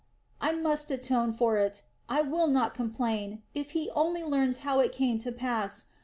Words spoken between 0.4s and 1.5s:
I must atone